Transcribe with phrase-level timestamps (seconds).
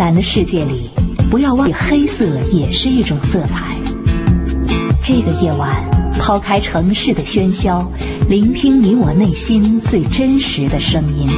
[0.00, 0.88] 蓝的世界里，
[1.30, 3.76] 不要忘记黑色也是一种色彩。
[5.04, 5.84] 这个夜晚，
[6.18, 7.86] 抛开城市的喧嚣，
[8.26, 11.28] 聆听你我内心最真实的声音。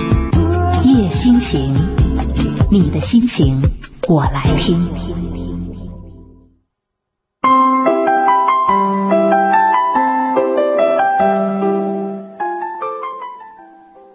[0.84, 1.74] 夜心情，
[2.70, 3.60] 你的心情
[4.06, 4.88] 我来听。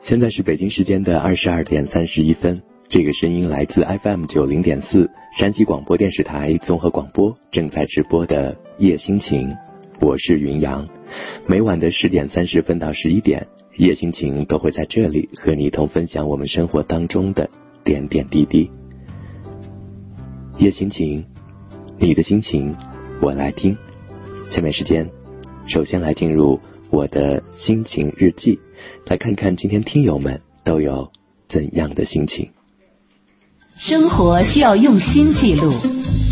[0.02, 2.61] 现在是北京时间的二十二点三十一分。
[2.89, 9.53] 这个声音来自 FM 九零点四山西广播电视台综合广播正在直播的夜心情，
[9.99, 10.88] 我是云阳。
[11.49, 13.45] 每晚的十点三十分到十一点，
[13.76, 17.49] 夜心情都会在这里和你一同分享我们生活当中的
[17.84, 18.71] 点点滴滴。
[20.57, 21.26] 夜心情，
[21.99, 22.73] 你的心情
[23.21, 23.77] 我来听。
[24.49, 25.09] 下面时间，
[25.65, 26.57] 首先来进入
[26.90, 28.62] 我的心情日记，
[29.07, 31.12] 来看看今天听友们都有
[31.49, 32.49] 怎样的心情。
[33.80, 35.72] 生活需要用心记录，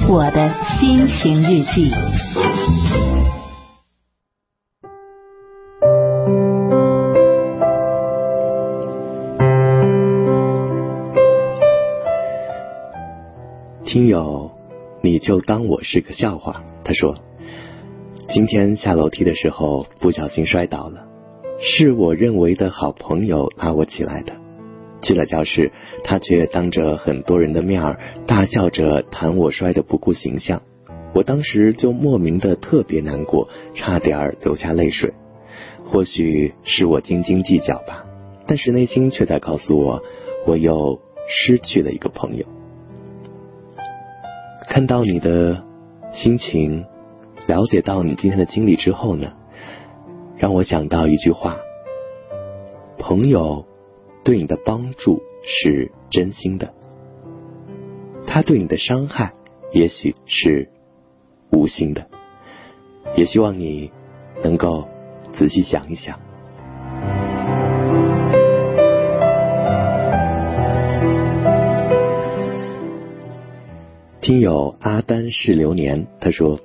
[0.10, 1.92] 我的心情日记。
[13.86, 14.52] 听友，
[15.02, 16.64] 你就当我是个笑话。
[16.84, 17.16] 他说，
[18.28, 21.06] 今天下楼梯的时候不小心摔倒了，
[21.62, 24.45] 是我认为的好朋友拉我起来的。
[25.06, 25.72] 去了教室，
[26.04, 30.64] 他却当着很多人的面儿大笑着谈我摔得不顾形象。
[31.14, 35.14] 我当时就莫名的特别难过，差点儿流下泪水。
[35.84, 38.04] 或许是我斤斤计较吧，
[38.48, 40.02] 但是内心却在告诉我，
[40.48, 42.46] 我又失去了一个朋友。
[44.68, 45.64] 看到你的
[46.12, 46.84] 心情，
[47.46, 49.34] 了解到你今天的经历之后呢，
[50.36, 51.58] 让我想到一句话：
[52.98, 53.64] 朋友。
[54.26, 56.74] 对你的帮助是真心的，
[58.26, 59.34] 他对你的伤害
[59.72, 60.68] 也许是
[61.52, 62.08] 无心的，
[63.16, 63.92] 也希望你
[64.44, 64.88] 能够
[65.32, 66.20] 仔细想一想。
[74.22, 76.60] 听友阿丹是流年，他说：“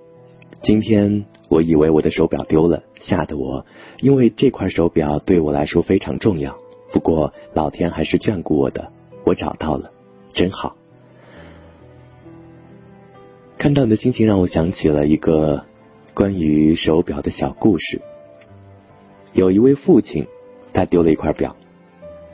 [0.64, 3.66] 今天我以为我的手表丢了，吓得我，
[4.00, 6.56] 因为这块手表对我来说非常重要。”
[6.92, 8.90] 不过老天还是眷顾我的，
[9.24, 9.90] 我找到了，
[10.32, 10.76] 真好。
[13.56, 15.64] 看到你的心情让我想起了一个
[16.14, 18.00] 关于手表的小故事。
[19.32, 20.26] 有一位父亲，
[20.72, 21.54] 他丢了一块表，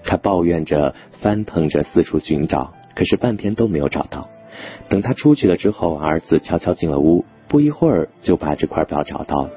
[0.02, 4.28] 他抱怨着、翻腾着四处寻找，可是半天都没有找到。
[4.88, 9.50] 等他出去了之后，儿子悄悄进了屋，不一会儿就把这块表找到了。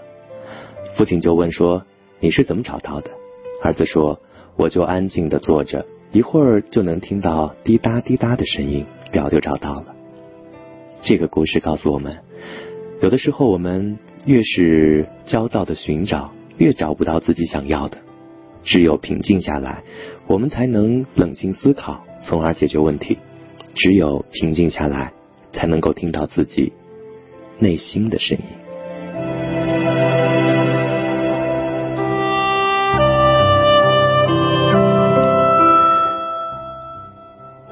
[0.95, 1.85] 父亲就问说
[2.19, 3.11] ：“你是怎么找到的？”
[3.63, 4.19] 儿子说。
[4.59, 9.95] 我就安静的坐着，一会儿就能听到滴答滴答的声音，表就找到了。
[11.01, 12.17] 这个故事告诉我们，
[13.01, 17.99] 有的时候我们越是焦躁的寻找，越找不到自己想要的。
[18.61, 19.81] 只有平静下来，
[20.27, 23.17] 我们才能冷静思考，从而解决问题。
[23.75, 25.13] 只有平静下来，
[25.53, 26.73] 才能够听到自己
[27.59, 28.58] 内心的声音。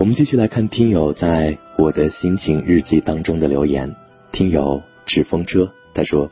[0.07, 3.93] 我们继续来看听友在我的心情日记当中的留言。
[4.31, 6.31] 听友纸风车他说：“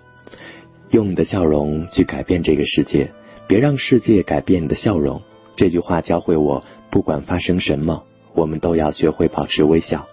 [0.91, 3.11] 用你的笑容去改变这个世界，
[3.47, 5.21] 别让世界改变你的笑容。”
[5.57, 10.07] 这句话教会我，不管发生什么，我们都要学会保持微笑。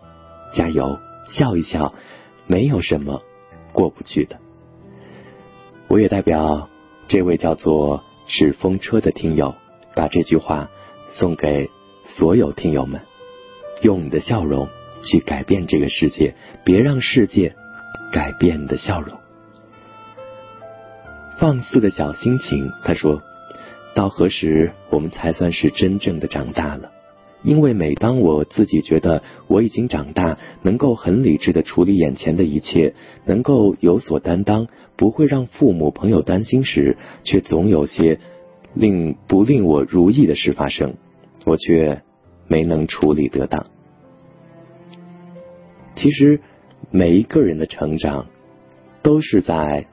[0.53, 0.99] 加油，
[1.29, 1.95] 笑一笑，
[2.49, 3.23] 没有什么
[3.73, 4.39] 过不去的。
[5.87, 6.69] 我也代表
[7.07, 9.55] 这位叫做纸风车的听友，
[9.95, 10.69] 把这句话
[11.11, 11.71] 送给
[12.05, 13.03] 所有听友们。
[13.83, 14.69] 用你的笑容
[15.03, 16.35] 去改变这个世界，
[16.65, 17.55] 别让世界
[18.13, 19.19] 改变你的笑容。
[21.39, 23.21] 放肆的小心情，他说
[23.95, 26.93] ：“到何时我们才算是真正的长大了？
[27.43, 32.95] 因为每当我自己觉得我已经长大，能够很理智的处理眼前的一切，
[33.25, 38.21] 能够有所担当，不会让父母朋友担心时，却总有些
[38.75, 40.95] 令不令我如意的事发生，
[41.45, 42.03] 我却
[42.53, 43.67] 没能处理得当。”
[45.97, 46.41] 其实，
[46.91, 48.27] 每一个人的成长，
[49.03, 49.87] 都是在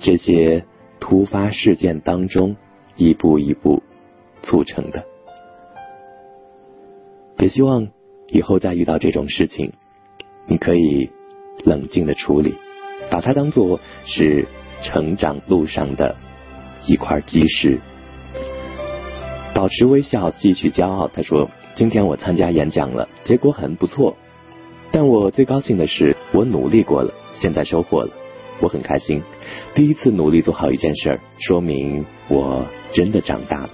[0.00, 0.64] 这些
[0.98, 2.56] 突发事件当中
[2.96, 3.82] 一步一步
[4.42, 5.04] 促成的。
[7.38, 7.88] 也希望
[8.28, 9.72] 以后再遇到这种事情，
[10.46, 11.10] 你可以
[11.64, 12.54] 冷静的处理，
[13.10, 14.46] 把它当做是
[14.82, 16.16] 成长路上的
[16.86, 17.78] 一块基石。
[19.54, 21.08] 保持微笑，继续骄傲。
[21.08, 24.16] 他说：“今天我参加演讲了，结果很不错。”
[24.90, 28.10] 但我最高兴的是，我努力过了，现在收获了，
[28.60, 29.22] 我很开心。
[29.74, 33.70] 第一次努力做好一件事儿，说明我真的长大了。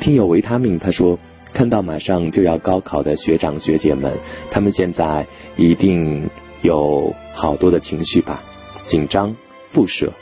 [0.00, 1.18] 听友维他命他说，
[1.52, 4.16] 看到马上就要高考的学长学姐们，
[4.50, 5.26] 他们现在
[5.56, 6.30] 一定
[6.62, 8.42] 有好多的情绪吧，
[8.86, 9.36] 紧张、
[9.70, 10.12] 不舍，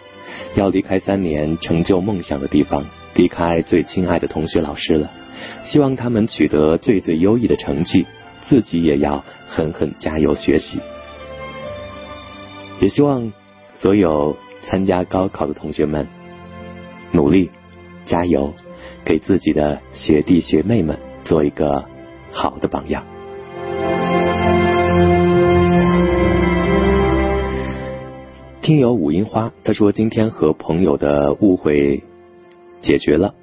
[0.57, 2.85] 要离开三年成就梦想的地方，
[3.21, 5.11] 离开最亲爱的同学老师了。
[5.67, 8.07] 希望他们取得最最优异的成绩，
[8.41, 10.81] 自己也要狠狠加油学习。
[12.81, 13.31] 也希望
[13.77, 16.07] 所有参加高考的同学们
[17.13, 17.51] 努力
[18.07, 18.55] 加油，
[19.05, 21.85] 给自己的学弟学妹们做一个
[22.33, 23.05] 好的榜样。
[28.63, 32.03] 听友五樱花他说今天和朋友的误会
[32.81, 33.35] 解决了，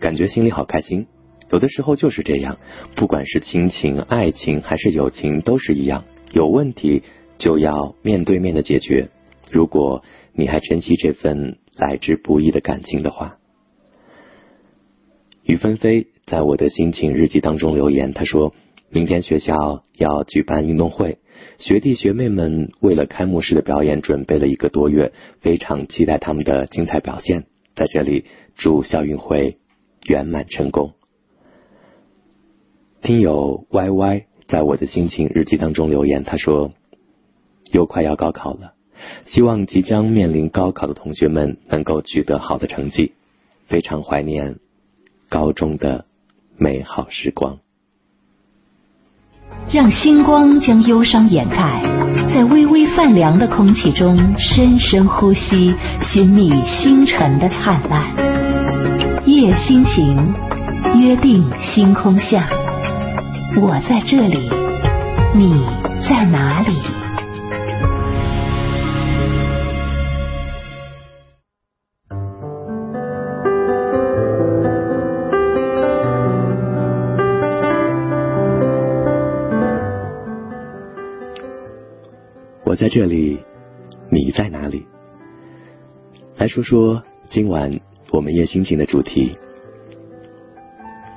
[0.00, 1.06] 感觉心里好开心。
[1.50, 2.58] 有的时候就是这样，
[2.96, 6.04] 不管是亲情、爱情还是友情，都是一样。
[6.32, 7.02] 有问题
[7.38, 9.10] 就要面对面的解决。
[9.52, 10.02] 如果
[10.32, 13.38] 你还珍惜这份来之不易的感情的话，
[15.44, 18.52] 雨纷飞在我的心情日记当中留言，他说
[18.90, 21.18] 明天学校要举办运动会，
[21.58, 27.44] 学弟学妹们为了开幕式的表演准备了一个多月，非常期待他们的精彩表现。
[27.76, 28.24] 在这里
[28.56, 29.58] 祝校运会
[30.06, 30.94] 圆满成功。
[33.02, 36.72] 听友 Y Y 在我的心情日记当中留言，他说
[37.70, 38.72] ：“又快要高考了，
[39.26, 43.12] 希望即将面临高考的同学们能够取得好的成绩，
[43.66, 44.56] 非常怀念
[45.28, 46.06] 高中的
[46.56, 47.58] 美好时光。”
[49.70, 51.82] 让星光将忧伤掩盖，
[52.36, 58.12] 在微微泛凉的空气中深深呼吸，寻觅星辰的灿烂。
[59.24, 60.34] 夜心情，
[61.00, 62.46] 约定星空下。
[63.56, 64.50] 我在这里，
[65.34, 65.64] 你
[66.06, 67.05] 在哪里？
[82.76, 83.38] 在这里，
[84.10, 84.84] 你在哪里？
[86.36, 87.80] 来说说今晚
[88.10, 89.36] 我们夜心情的主题。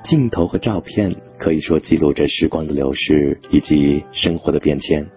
[0.03, 5.07] 镜头和照片可以说记录着时光的流逝以及生活的变迁。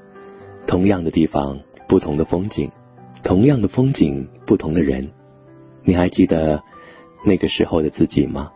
[0.67, 2.69] 同样的地方，不同的风景；
[3.23, 5.13] 同样的风景，不同的人。
[5.85, 6.63] 你还记得
[7.25, 8.51] 那个时候的自己吗？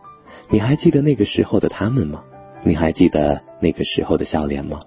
[0.50, 2.24] 你还记得那个时候的他们吗？
[2.64, 4.80] 你还记得那个时候的笑脸吗？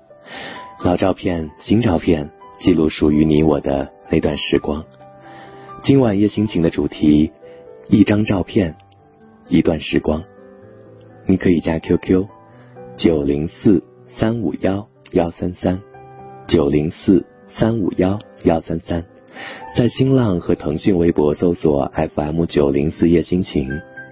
[0.83, 4.83] 老照片、新照片，记录属于你我的那段时光。
[5.81, 7.31] 今晚夜心情的主题：
[7.87, 8.75] 一张照片，
[9.47, 10.23] 一段时光。
[11.25, 12.25] 你可以加 QQ
[12.97, 15.79] 九零四三五幺幺三三
[16.47, 19.05] 九零四三五幺幺三三，
[19.73, 23.69] 在新浪和腾讯微博搜索 FM 九零四夜心情，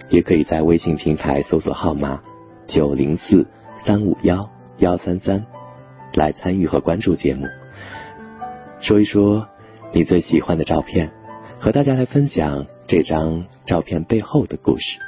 [0.08, 2.22] 也可以在微信平台搜索号码
[2.66, 3.46] 九零四
[3.76, 4.48] 三五幺
[4.78, 5.44] 幺三三
[6.14, 7.46] 来参与和关注节目，
[8.80, 9.46] 说一说
[9.92, 11.10] 你最喜欢的照片，
[11.58, 14.98] 和大家来分享这张照片背后的故事。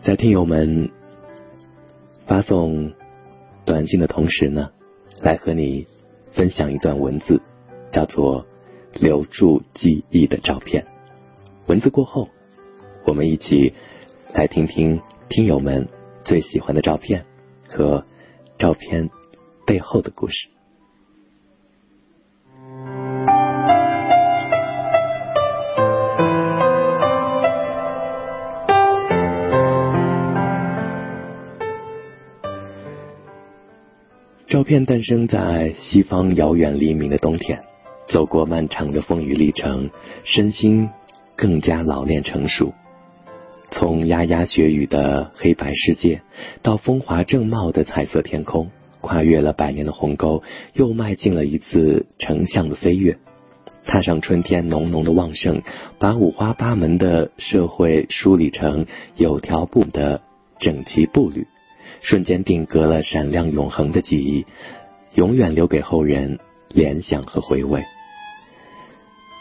[0.00, 0.90] 在听友们
[2.26, 2.92] 发送
[3.64, 4.70] 短信的同时呢，
[5.22, 5.86] 来和你
[6.32, 7.40] 分享一段文字，
[7.90, 8.46] 叫做
[9.00, 10.86] “留住记忆的照片”。
[11.66, 12.28] 文字过后，
[13.04, 13.74] 我们一起
[14.32, 15.88] 来听听听友们
[16.24, 17.24] 最喜欢的照片
[17.68, 18.06] 和
[18.56, 19.10] 照片
[19.66, 20.48] 背后的故事。
[34.46, 37.60] 照片诞生在西方遥远黎明的冬天，
[38.06, 39.90] 走过漫长的风雨历程，
[40.22, 40.88] 身心
[41.36, 42.72] 更加老练成熟。
[43.70, 46.22] 从牙牙学语的黑白世界，
[46.62, 53.18] 到风华正茂的彩色天空，跨越了百年的鸿沟，又迈进了一次成像的飞跃，
[53.84, 55.62] 踏上春天浓浓的旺盛，
[55.98, 60.22] 把五花八门的社会梳理成有条不紊的
[60.58, 61.46] 整齐步履。
[62.02, 64.46] 瞬间定格了闪亮永恒的记忆，
[65.14, 66.38] 永远留给后人
[66.68, 67.82] 联想和回味。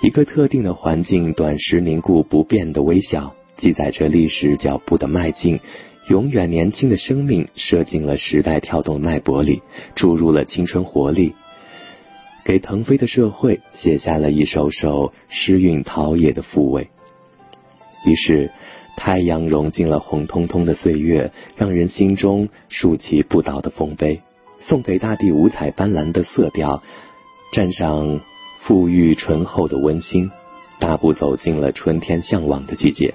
[0.06, 5.60] 一个特定的环境，短时凝固不变的微笑，记载着历史脚步的迈进。
[6.10, 9.64] 永远年轻的生命，射进了时代跳动脉搏里，
[9.96, 11.34] 注入了青春活力。
[12.44, 16.88] 给腾飞的社会写下了一首首诗韵陶冶的抚慰。
[18.06, 18.52] 于是，
[18.96, 24.22] 太阳融进了红彤彤的岁月，让人心中竖起不倒的丰碑，
[24.60, 26.84] 送给大地五彩斑斓的色调，
[27.52, 28.22] 蘸上
[28.66, 30.32] 馥郁醇厚的温馨，
[30.80, 33.14] 大步走进了春天向往的季节。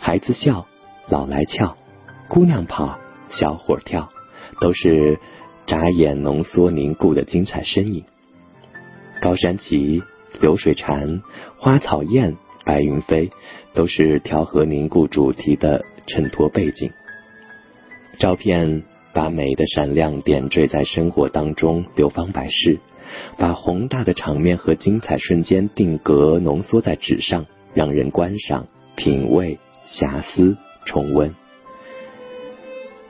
[0.00, 0.66] 孩子笑，
[1.08, 1.76] 老来俏，
[2.28, 2.98] 姑娘跑，
[3.30, 4.08] 小伙跳，
[4.60, 5.20] 都是
[5.66, 8.04] 眨眼浓缩凝固的精彩身影。
[9.20, 10.02] 高山齐，
[10.40, 11.22] 流水潺，
[11.56, 12.36] 花草艳。
[12.64, 13.30] 白云飞，
[13.72, 16.90] 都是调和凝固主题的衬托背景。
[18.18, 18.82] 照片
[19.14, 22.76] 把美的闪亮点缀在生活当中，流芳百世；
[23.36, 31.34] 把宏大的场面和精彩瞬间定格浓缩在纸上，让人观赏、品味、遐思、重温。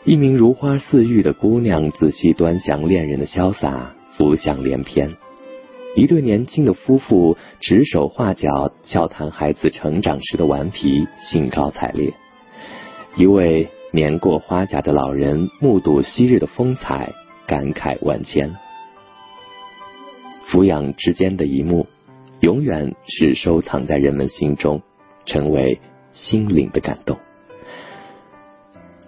[0.04, 5.16] 一名如花似玉的姑娘仔细端详恋人的潇洒，浮想联翩。
[5.96, 12.12] 一对年轻的夫妇指手画脚，笑谈孩子成长时的顽皮，兴高采烈。
[13.16, 17.12] 一位年过花甲的老人目睹昔日的风采，
[17.46, 18.54] 感慨万千。
[20.50, 21.86] 抚养之间的一幕，
[22.40, 24.80] 永远是收藏在人们心中，
[25.26, 25.78] 成为
[26.12, 27.18] 心灵的感动。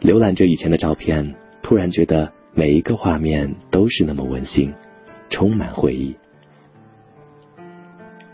[0.03, 4.75] 浏览着以前的照片，突然觉得每一个画面都是那么温馨，
[5.31, 6.15] 充满回忆。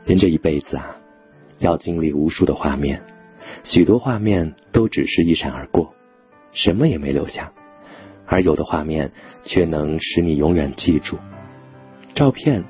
[0.04, 0.96] 人这一辈子啊，
[1.60, 3.02] 要经历无数的画面，
[3.62, 5.94] 许多画面都只是一闪而过，
[6.52, 7.52] 什么也没留下；
[8.26, 9.12] 而有的画面
[9.44, 11.18] 却能使你永远记住。
[12.14, 12.64] 照片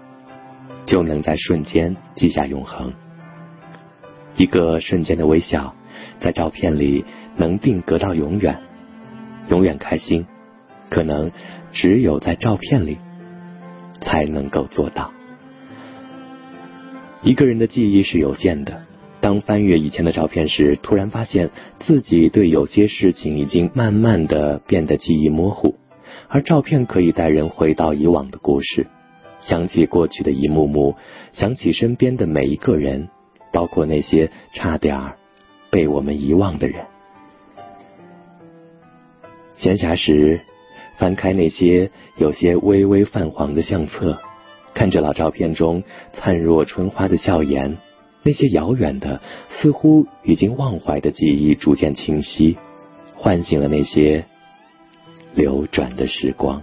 [0.86, 2.94] 就能在瞬间记下永恒。
[4.36, 5.74] 一个瞬间的微笑，
[6.20, 7.04] 在照片里
[7.36, 8.60] 能定格到永远，
[9.48, 10.26] 永远开心，
[10.88, 11.32] 可能
[11.72, 12.98] 只有在照片里
[14.00, 15.12] 才能够做到。
[17.22, 18.82] 一个人的记忆是有限的，
[19.20, 21.50] 当翻阅以前的照片时，突然发现
[21.80, 25.74] 自己对有些事情已经慢慢的变得记忆模糊，
[26.28, 28.86] 而照片可以带人回到以往的故事，
[29.46, 30.96] 想起过去的一幕幕，
[31.30, 33.08] 想起身边的每一个人，
[33.52, 35.16] 包括那些差点儿
[35.70, 36.84] 被我们遗忘的人。
[39.54, 40.40] 闲暇时，
[40.98, 44.18] 翻开那些有些微微泛黄的相册。
[44.74, 47.78] 看着老照片中灿若春花的笑颜，
[48.24, 52.58] 那些遥远的、似乎已经忘怀的记忆逐渐清晰，
[53.14, 54.26] 唤醒了那些
[55.34, 56.62] 流转的时光。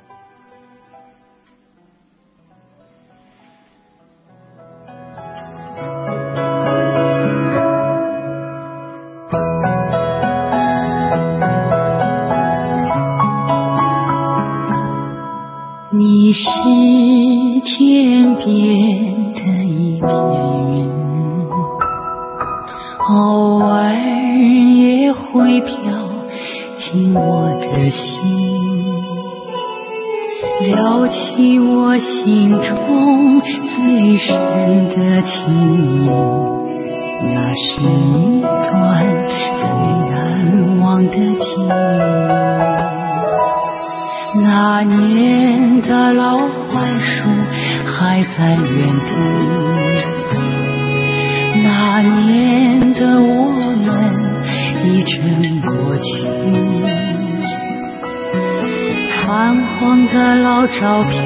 [55.03, 56.23] 已成过去，
[59.25, 61.21] 泛黄的老照片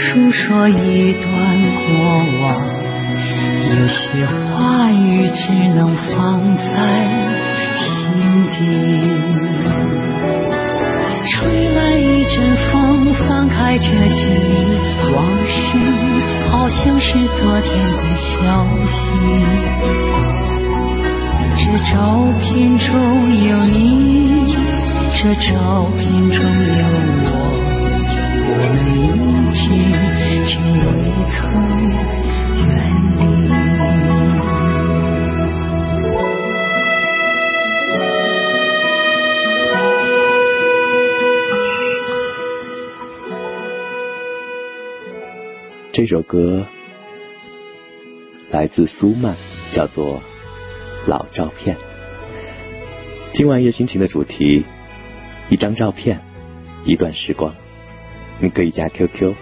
[0.00, 1.30] 诉说一段
[1.76, 1.88] 过
[2.40, 2.44] 往，
[3.68, 5.42] 有些话语只
[5.74, 6.72] 能放在
[7.76, 7.86] 心
[8.52, 8.56] 底。
[11.28, 11.34] 吹
[11.74, 12.34] 来一阵
[12.72, 14.78] 风，翻开这记忆
[15.14, 15.60] 往事，
[16.48, 18.94] 好像是昨天的消息。
[21.54, 21.62] 这
[21.92, 21.94] 照
[22.40, 22.88] 片中
[23.44, 24.54] 有你，
[25.14, 25.52] 这照
[25.98, 26.82] 片中有
[27.24, 27.30] 我，
[28.48, 29.60] 我们一直
[30.46, 30.52] 却
[30.86, 30.90] 未
[31.32, 31.34] 曾
[32.56, 32.60] 远
[33.18, 33.22] 离。
[45.92, 46.66] 这首歌
[48.50, 49.34] 来自苏曼，
[49.72, 50.16] 叫做
[51.06, 51.76] 《老照片》。
[53.32, 54.64] 今晚夜心情的主题：
[55.48, 56.20] 一张照片，
[56.84, 57.54] 一段时光。
[58.40, 59.34] 你可以加 QQ：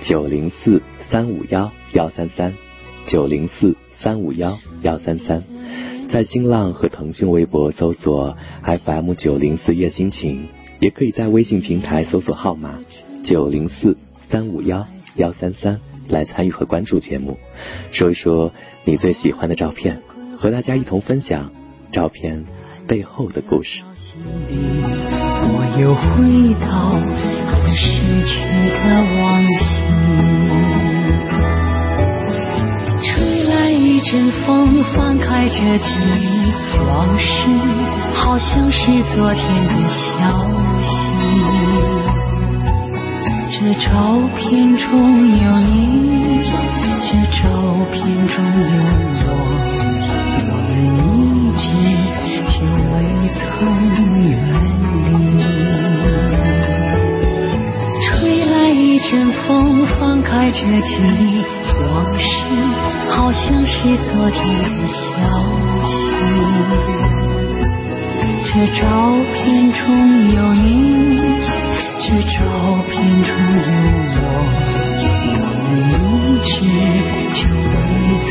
[0.00, 2.54] 九零四三五幺幺三三，
[3.06, 5.42] 九零四三五幺幺三三。
[6.08, 10.48] 在新浪和腾讯微博搜索 FM 九零四夜心情，
[10.80, 12.80] 也可以在微信平台搜索号码
[13.24, 13.96] 九零四
[14.30, 14.86] 三五幺。
[15.14, 15.78] 幺三三
[16.08, 17.36] 来参与和关注节目，
[17.90, 18.50] 说一说
[18.86, 20.00] 你最喜欢的照片，
[20.42, 21.52] 和大家一同分享
[21.92, 22.44] 照片
[22.88, 23.84] 背后的故事。
[25.44, 26.98] 我又回到
[27.76, 28.34] 失去
[28.82, 28.90] 的
[29.22, 29.54] 往昔，
[33.04, 36.52] 吹来一阵风，翻开这记忆
[36.88, 37.48] 往事，
[38.12, 40.18] 好像是昨天的消
[40.82, 40.90] 息。
[43.52, 44.90] 这照片中
[45.38, 46.42] 有你，
[47.00, 47.46] 这照
[47.92, 48.74] 片中有
[49.22, 49.30] 我，
[50.82, 50.86] 一
[51.56, 51.64] 直
[52.46, 52.54] 就
[52.90, 52.94] 未
[53.34, 53.40] 曾
[53.90, 54.18] 远离。
[58.00, 58.06] 吹
[58.46, 61.44] 来一阵风，翻开这记忆
[61.82, 62.26] 往事，
[63.10, 64.98] 好像是昨天的消
[65.84, 65.90] 息。
[68.44, 68.82] 这照
[69.32, 69.80] 片中
[70.34, 70.60] 有你。
[72.04, 72.36] 这照
[72.90, 73.30] 片中
[73.62, 73.70] 有
[74.20, 74.26] 我，
[75.38, 75.70] 我们
[76.02, 76.50] 一直
[77.32, 77.40] 就
[77.78, 77.88] 未
[78.26, 78.30] 曾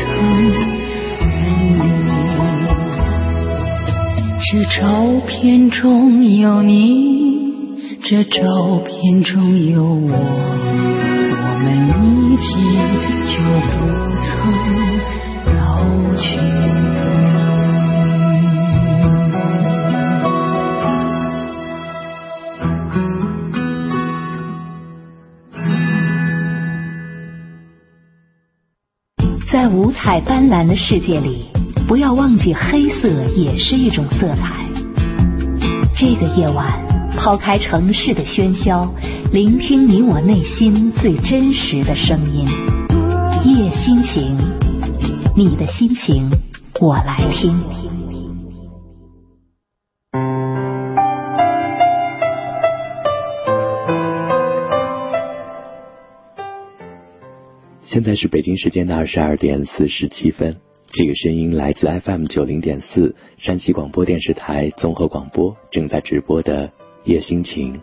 [1.20, 1.30] 远
[1.78, 1.81] 离。
[4.52, 4.84] 这照
[5.26, 7.54] 片中有你，
[8.02, 12.52] 这照片中有我，我们一起
[13.32, 13.40] 就
[13.70, 13.72] 不
[14.28, 14.30] 曾
[15.56, 15.58] 老
[16.18, 16.36] 去。
[29.50, 31.46] 在五彩斑斓的世界里，
[31.86, 34.66] 不要忘记黑色也是一种色彩。
[35.94, 36.72] 这个夜晚，
[37.16, 38.90] 抛开城市的喧嚣，
[39.30, 42.46] 聆听你我内心最真实的声音。
[43.44, 44.38] 夜心情，
[45.36, 46.30] 你的心情，
[46.80, 47.60] 我来听。
[57.82, 60.56] 现在是北京时间的二十二点四十七分。
[60.94, 66.70] 这个声音来自 FM 九零点四山西广播电视台综合广播正在直播的
[67.04, 67.80] 夜心情，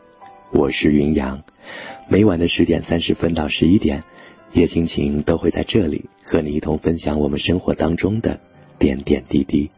[0.52, 1.42] 我是云阳。
[2.08, 4.04] 每晚的十点三十分到十一点，
[4.54, 8.40] 夜心情都会在这里和你一同分享我们生活当中的
[8.78, 9.72] 点点滴滴。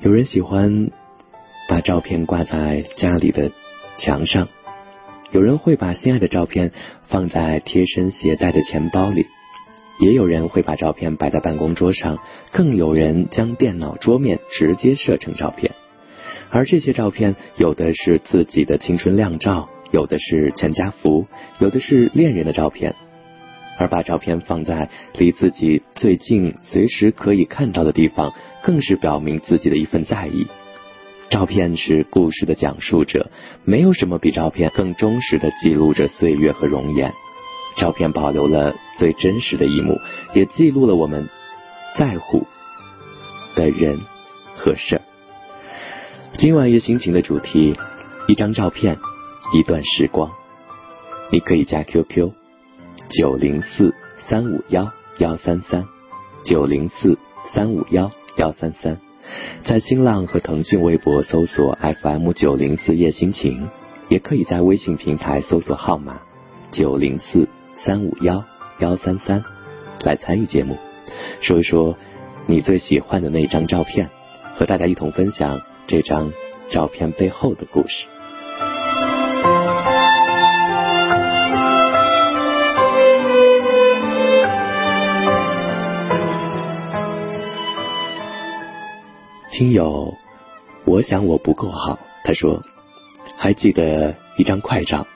[0.00, 0.90] 有人喜欢
[1.66, 3.50] 把照片挂在家里的
[3.96, 4.48] 墙上，
[5.30, 6.72] 有人会把心爱的照片
[7.08, 9.26] 放在贴身携带的钱包里，
[10.00, 12.18] 也有人会把照片摆在办公桌上，
[12.50, 15.72] 更有人将电脑桌面直接设成照片。
[16.50, 21.26] 而这些照片，有的是自己的青春靓照，有的是全家福，
[21.58, 22.94] 有的是恋人的照片。
[23.78, 30.46] 而把照片放在离自己最近、随时可以看到的地方，更是表明自己的一份在意。
[31.30, 33.30] 照片是故事的讲述者，
[33.64, 37.12] 没有什么比照片更忠实的记录着岁月和容颜。
[37.76, 39.96] 照片保留了最真实的一幕，
[40.34, 41.28] 也记录了我们
[41.94, 42.44] 在乎
[43.54, 44.00] 的人
[44.56, 45.02] 和事儿。
[46.36, 47.78] 今晚夜心情的主题：
[48.26, 48.98] 一张照片，
[49.54, 50.28] 一段时光。
[51.30, 52.32] 你可以加 QQ。
[53.08, 55.86] 九零四三五幺幺三三，
[56.44, 57.16] 九零四
[57.46, 59.00] 三五幺幺三三，
[59.64, 63.68] 在新浪和腾讯微博搜索 FM 九零四夜心情，
[64.08, 66.20] 也可以在微信平台搜索号码
[66.70, 68.44] 九零四三五幺
[68.78, 69.44] 幺三三
[70.02, 70.76] 来参与节目，
[71.40, 71.96] 说一说
[72.46, 74.10] 你最喜欢的那张照片，
[74.54, 76.32] 和大家一同分享这张
[76.70, 78.06] 照片背后的故事。
[89.60, 90.14] 听友，
[90.86, 91.98] 我想我不够好。
[92.24, 92.62] 他说，
[93.36, 95.06] 还记得一张快照，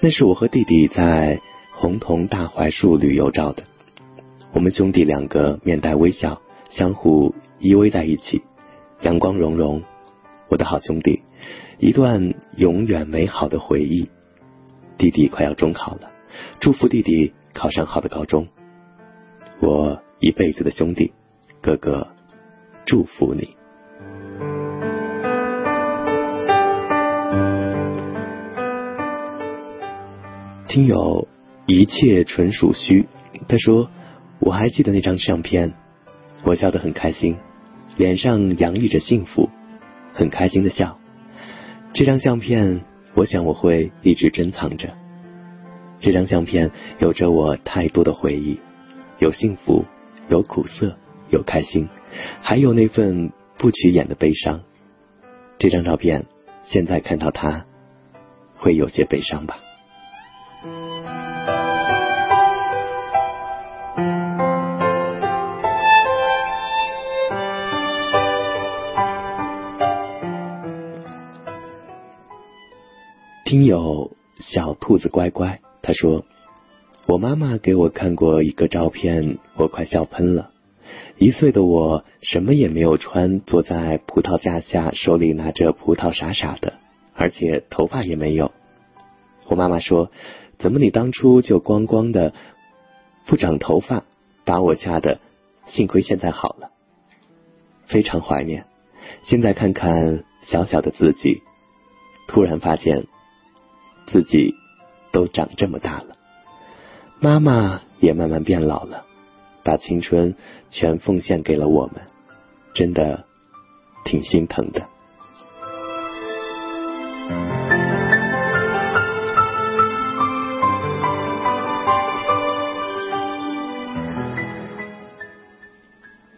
[0.00, 1.40] 那是我和弟弟在
[1.72, 3.62] 红桐大槐树旅游照的。
[4.52, 8.42] 我们兄弟两个面带微笑，相互依偎在一起，
[9.00, 9.82] 阳光融融。
[10.50, 11.22] 我的好兄弟，
[11.78, 14.10] 一段永远美好的回忆。
[14.98, 16.12] 弟弟快要中考了，
[16.60, 18.46] 祝福弟弟考上好的高中。
[19.58, 21.14] 我一辈子的兄弟，
[21.62, 22.08] 哥哥，
[22.84, 23.56] 祝福你。
[30.76, 31.26] 听友，
[31.64, 33.06] 一切纯属虚。
[33.48, 33.88] 他说
[34.40, 35.72] ：“我还记得那张相片，
[36.44, 37.38] 我笑得很开心，
[37.96, 39.48] 脸上洋溢着幸福，
[40.12, 40.98] 很开心的笑。
[41.94, 42.82] 这张相片，
[43.14, 44.90] 我想我会一直珍藏着。
[46.00, 48.60] 这张相片有着我太多的回忆，
[49.18, 49.86] 有幸福，
[50.28, 50.98] 有苦涩，
[51.30, 51.88] 有开心，
[52.42, 54.60] 还有那份不起眼的悲伤。
[55.56, 56.26] 这张照片，
[56.64, 57.64] 现在看到它，
[58.54, 59.56] 会有些悲伤吧。
[73.46, 76.24] 听友小兔子乖乖，他说
[77.06, 80.50] ：“我妈妈给我看过一个照片，我快笑喷了。
[81.16, 86.72] 一岁的我什么也没有穿，坐在葡萄架下，手里拿着葡萄，傻傻的，
[87.14, 88.50] 而且头发也没有。
[89.46, 90.10] 我妈妈说
[90.58, 92.34] ：‘怎么你当初就光光的，
[93.26, 94.02] 不长头发，
[94.44, 95.20] 把我吓得？
[95.68, 96.70] 幸亏现在好了，
[97.86, 98.64] 非常怀念。
[99.22, 101.42] 现在看看小小的自己，
[102.26, 103.06] 突然发现。’”
[104.06, 104.54] 自己
[105.12, 106.16] 都长这么大了，
[107.20, 109.04] 妈妈也慢慢变老了，
[109.62, 110.34] 把青春
[110.68, 112.02] 全奉献给了我们，
[112.72, 113.24] 真的
[114.04, 114.86] 挺心疼的。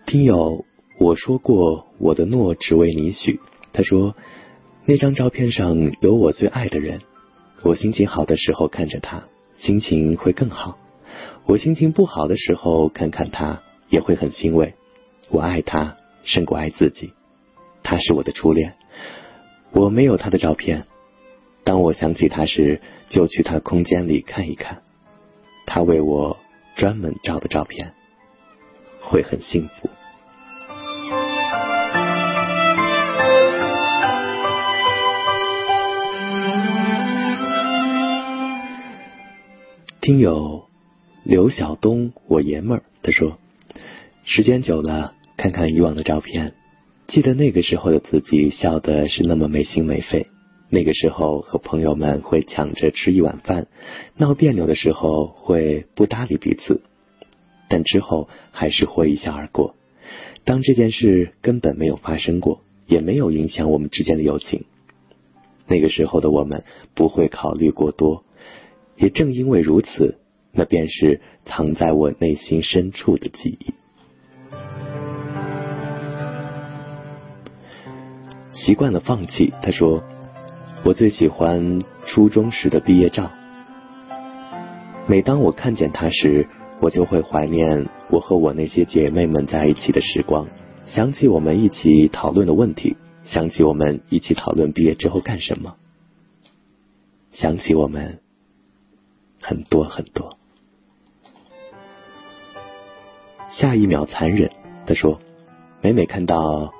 [0.06, 0.64] 听友，
[0.98, 3.40] 我说过我的诺只为你许。
[3.74, 4.16] 他说，
[4.86, 7.00] 那张照片上有我最爱的人。
[7.62, 9.24] 我心情好的时候看着他，
[9.56, 10.78] 心情会更好；
[11.44, 14.74] 我心情不好的时候看看他，也会很欣慰。
[15.28, 17.12] 我爱他胜过爱自己，
[17.82, 18.76] 他是我的初恋。
[19.72, 20.86] 我没有他的照片，
[21.64, 24.82] 当我想起他时，就去他空间里看一看，
[25.66, 26.38] 他为我
[26.76, 27.92] 专门照的照片，
[29.00, 29.90] 会很幸福。
[40.08, 40.64] 听友
[41.22, 43.36] 刘晓东，我爷们儿，他说：
[44.24, 46.54] 时间久了，看看以往的照片，
[47.06, 50.28] 记得那个时候的自己笑的是那么没心没肺。
[50.70, 53.66] 那个时候和朋友们会抢着吃一碗饭，
[54.16, 56.80] 闹别扭的时候会不搭理彼此，
[57.68, 59.74] 但之后还是会一笑而过。
[60.42, 64.64] 当这件事根本没有发生过，也没有影响我们之间的友情。
[65.66, 68.24] 那个时候的我们不会考虑过多。
[68.98, 70.18] 也正因为如此，
[70.52, 73.72] 那便是藏在我内心深处的记忆。
[78.50, 80.02] 习惯了放弃，他说
[80.84, 83.30] ：“我最喜欢初中时的毕业照。
[85.06, 86.48] 每当我看见它时，
[86.80, 90.48] 我就会怀念我和我那些姐妹们在一起的时光，
[90.84, 95.76] 想起我们一起讨论的问题，想起我们一起讨论毕业之后干什么，
[97.30, 98.18] 想起我们。”
[99.40, 100.36] 很多很多。
[103.50, 104.50] 下一秒残忍，
[104.86, 105.18] 他说
[105.80, 106.72] ：“每每看到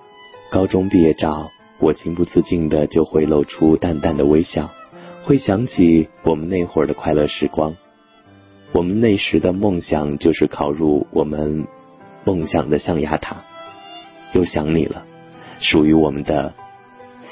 [0.51, 4.71] 高中毕业照，我情不自禁的就会露出淡淡的微笑，
[5.25, 7.77] 会想起我们那会儿的快乐时光。
[8.73, 11.67] 我们那时的梦想就是考入我们
[12.25, 13.45] 梦想的象牙塔。
[14.35, 15.07] 又想你了，
[15.61, 16.53] 属于我们的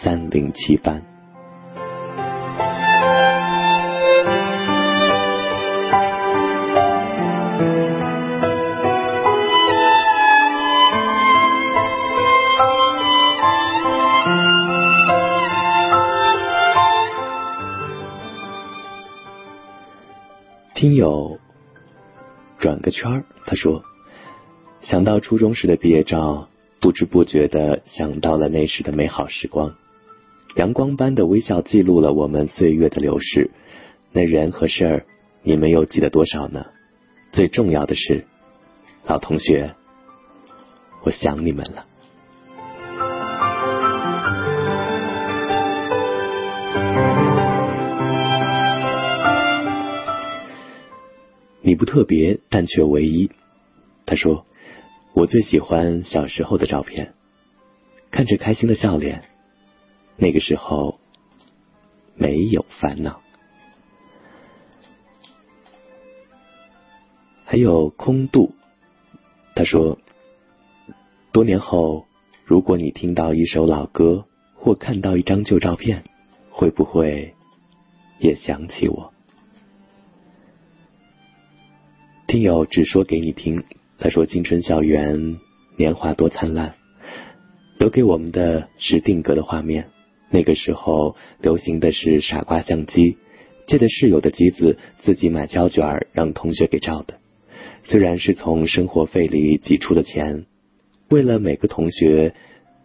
[0.00, 1.02] 三零七班。”
[20.76, 21.38] 听友
[22.58, 23.82] 转个圈儿，他说
[24.84, 29.74] ：“想到初中时的毕业照，不知不觉的想到了那时的美好时光。
[30.56, 33.50] 阳光般的微笑记录了我们岁月的流逝。
[34.12, 35.06] 那人和事儿，
[35.42, 36.66] 你们又记得多少呢？
[37.32, 38.26] 最重要的是，
[39.06, 39.74] 老同学，
[41.04, 41.86] 我想你们了。”
[51.66, 53.28] 你不特别，但却唯一。
[54.06, 54.46] 他说
[55.14, 57.14] ：“我最喜欢小时候的照片，
[58.12, 59.24] 看着开心的笑脸，
[60.14, 61.00] 那个时候
[62.14, 63.20] 没有烦恼。”
[67.44, 68.54] 还有空度，
[69.56, 69.98] 他说
[71.34, 72.06] ：“多年后，
[72.44, 76.04] 如果你听到一首老歌或看到一张旧照片，
[76.48, 77.34] 会不会
[78.20, 79.12] 也想起我？”
[82.36, 83.64] 听友只说给你听，
[83.98, 85.38] 他说青春校园
[85.78, 86.74] 年华多灿烂，
[87.78, 89.86] 留给我们的是定格的画面。
[90.28, 93.16] 那个时候流行的是傻瓜相机，
[93.66, 97.14] 借的室友的机子，自己买胶卷让同学给照的。
[97.84, 100.44] 虽然是从生活费里挤出的钱，
[101.08, 102.34] 为了每个同学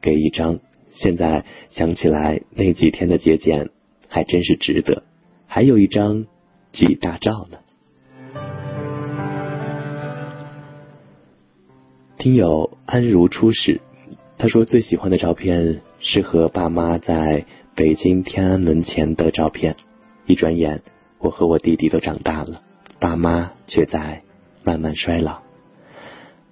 [0.01, 0.61] 给一张，
[0.93, 3.69] 现在想起来那几天的节俭
[4.07, 5.03] 还真是值得，
[5.45, 6.25] 还有一张
[6.71, 7.57] 几大照呢。
[12.21, 13.81] 听友安如初始，
[14.37, 19.75] 他说最喜欢的照片是和爸妈在北京天安门前的照片。
[20.27, 20.83] 一转眼，
[21.17, 22.61] 我和我弟弟都长大了，
[22.99, 24.21] 爸妈却在
[24.63, 25.41] 慢慢衰老。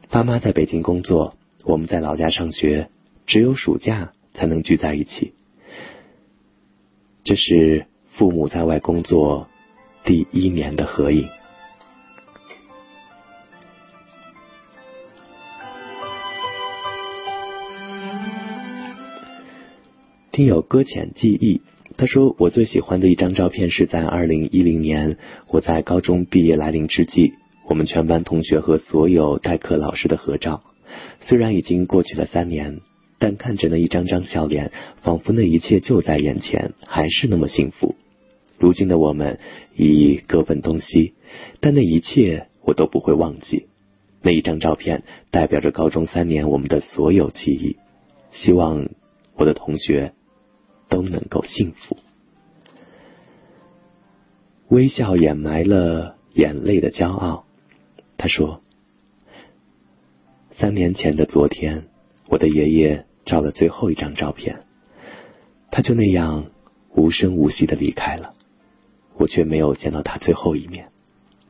[0.10, 2.90] 爸妈在北京工作，我们在老家上学，
[3.28, 5.36] 只有暑假才能聚在一起。
[7.24, 9.48] 这是父母在外工作
[10.04, 11.30] 第一年的合影。
[20.40, 21.60] 听友搁浅记忆，
[21.98, 25.18] 他说我最喜欢的一张照片是在二零一零年
[25.50, 27.34] 我在高中毕业来临之际，
[27.68, 30.64] 我们全班同学和所有代课老师的合照。
[31.20, 32.80] 虽然已经过去了三年，
[33.18, 34.72] 但看着那一张张笑脸，
[35.02, 37.96] 仿佛那一切就在眼前，还是那么幸福。
[38.58, 39.40] 如今的我们
[39.76, 41.16] 已各奔东西，
[41.60, 43.66] 但那一切我都不会忘记。
[44.22, 47.76] 那一张照片代表着高中三年我们的所有记忆。
[48.32, 48.88] 希望
[49.36, 50.14] 我的同学。
[50.90, 51.98] 都能够幸福。
[54.68, 57.46] 微笑掩埋了眼泪的骄傲。
[58.18, 58.62] 他说
[60.52, 61.88] ：“三年前的昨天，
[62.28, 64.66] 我的爷爷照了最后一张照片，
[65.72, 66.52] 他就那样
[66.90, 68.36] 无声无息的离开了，
[69.16, 70.92] 我却没有见到他最后一面。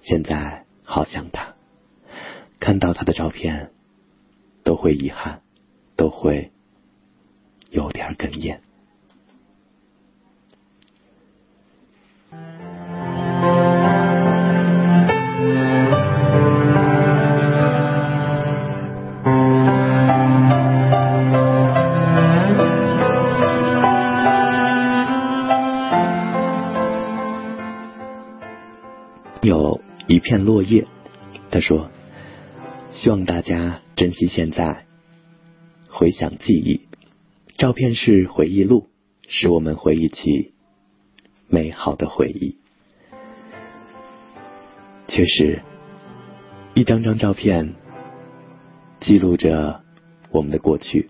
[0.01, 1.55] 现在好想他，
[2.59, 3.71] 看到他的照片，
[4.63, 5.41] 都会遗憾，
[5.95, 6.51] 都会
[7.71, 8.61] 有点哽咽。”
[30.09, 30.87] 一片落叶，
[31.51, 31.91] 他说
[32.91, 34.87] ：“希望大家珍惜现在，
[35.87, 36.81] 回想记忆。
[37.59, 38.89] 照片是回忆录，
[39.27, 40.53] 使我们回忆起。”
[41.47, 42.57] 美好的回忆，
[45.07, 45.61] 确实，
[46.73, 47.75] 一张张照片
[48.99, 49.83] 记录着
[50.31, 51.09] 我们的过去。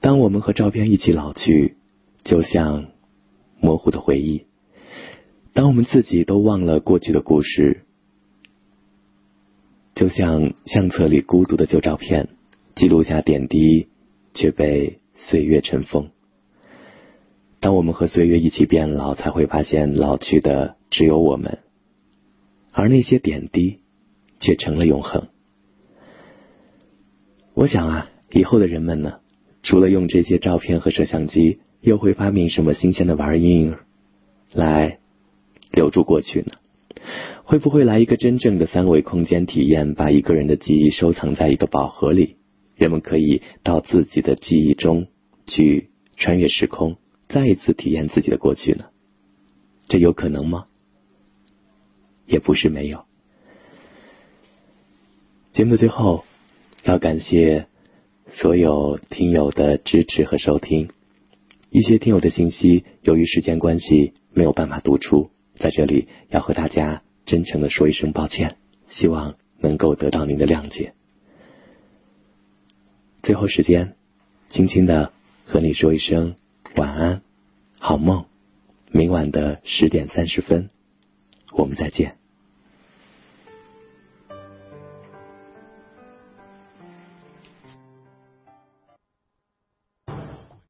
[0.00, 1.76] 当我们和照片一起老去，
[2.24, 2.88] 就像
[3.58, 4.46] 模糊的回忆；
[5.54, 7.84] 当我们自己都忘了过去的故事，
[9.94, 12.28] 就像相册里孤独的旧照片，
[12.74, 13.86] 记录下点滴，
[14.34, 16.10] 却被岁月尘封。
[17.60, 21.60] 当我们和岁月一起变老，才会发现老去的只有我们，
[22.72, 23.78] 而那些点滴
[24.40, 25.28] 却成了永恒。
[27.54, 29.20] 我想啊，以后的人们呢，
[29.62, 33.86] 除了用这些照片和摄像机，又会发明什么新鲜的玩意儿
[34.52, 34.98] 来
[35.74, 36.52] 留住过去呢？
[37.42, 42.36] 会不会来一个真正的三维空间体验，把一个人的记忆收藏在一个宝盒里，
[42.76, 45.08] 人们可以到自己的记忆中
[45.46, 46.96] 去穿越时空？
[47.28, 48.86] 再一次体验自己的过去呢？
[49.88, 50.64] 这有可能吗？
[52.26, 53.04] 也不是没有。
[55.52, 56.24] 节目的最后，
[56.84, 57.66] 要感谢
[58.32, 60.88] 所有听友的支持和收听。
[61.70, 68.56] 一些听友的信息，由于时间关系没有办法读出，在这里要和大家真诚的说一声抱歉，
[68.88, 70.94] 希望能够得到您的谅解。
[73.22, 73.96] 最后时间，
[74.50, 75.12] 轻轻的
[75.46, 76.36] 和你说一声。
[76.76, 77.22] 晚安，
[77.78, 78.26] 好梦。
[78.90, 80.70] 明晚的十点三十分，
[81.52, 82.16] 我们再见。